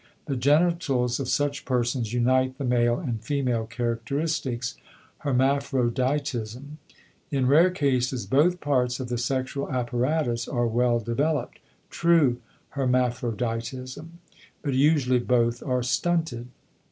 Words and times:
The 0.25 0.35
genitals 0.35 1.19
of 1.19 1.29
such 1.29 1.63
persons 1.63 2.11
unite 2.11 2.57
the 2.57 2.63
male 2.63 2.97
and 2.97 3.23
female 3.23 3.67
characteristics 3.67 4.73
(hermaphroditism). 5.23 6.79
In 7.29 7.45
rare 7.47 7.69
cases 7.69 8.25
both 8.25 8.59
parts 8.61 8.99
of 8.99 9.09
the 9.09 9.19
sexual 9.19 9.69
apparatus 9.69 10.47
are 10.47 10.65
well 10.65 10.99
developed 10.99 11.59
(true 11.91 12.41
hermaphroditism), 12.71 14.17
but 14.63 14.73
usually 14.73 15.19
both 15.19 15.61
are 15.61 15.83
stunted. 15.83 16.47